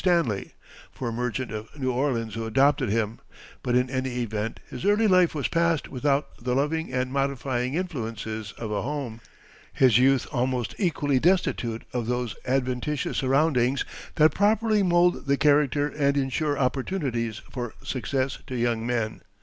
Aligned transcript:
Stanley, 0.03 0.53
for 0.91 1.09
a 1.09 1.11
merchant 1.11 1.51
of 1.51 1.79
New 1.79 1.91
Orleans 1.91 2.33
who 2.33 2.47
adopted 2.47 2.89
him; 2.89 3.19
but 3.61 3.75
in 3.75 3.87
any 3.87 4.23
event 4.23 4.59
his 4.67 4.83
early 4.83 5.07
life 5.07 5.35
was 5.35 5.47
passed 5.47 5.89
without 5.89 6.43
the 6.43 6.55
loving 6.55 6.91
and 6.91 7.13
modifying 7.13 7.75
influences 7.75 8.51
of 8.53 8.71
a 8.71 8.81
home, 8.81 9.21
his 9.71 9.99
youth 9.99 10.25
almost 10.31 10.73
equally 10.79 11.19
destitute 11.19 11.83
of 11.93 12.07
those 12.07 12.35
adventitious 12.47 13.17
surroundings 13.17 13.85
that 14.15 14.33
properly 14.33 14.81
mould 14.81 15.27
the 15.27 15.37
character 15.37 15.89
and 15.89 16.17
insure 16.17 16.57
opportunities 16.57 17.43
for 17.51 17.75
success 17.83 18.39
to 18.47 18.55
young 18.55 18.83
men. 18.87 19.21